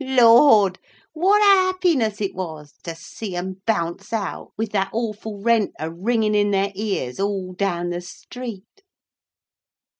[0.03, 0.79] Lord!
[1.13, 5.91] what a happiness it was to see 'em bounce out, with that awful rent a
[5.91, 8.81] ringing in their ears all down the street!"